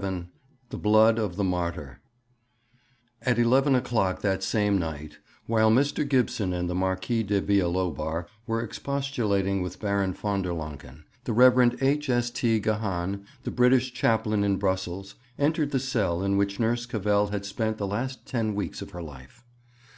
[0.00, 0.26] VII
[0.68, 1.98] THE BLOOD OF THE MARTYR
[3.22, 6.08] At eleven o'clock that same night, while Mr.
[6.08, 11.82] Gibson and the Marquis de Villalobar were expostulating with Baron von der Lancken, the Rev.
[11.82, 12.08] H.
[12.08, 12.30] S.
[12.30, 12.60] T.
[12.60, 17.78] Gahan, the British Chaplain in Brussels, entered the cell in which Nurse Cavell had spent
[17.78, 19.42] the last ten weeks of her life.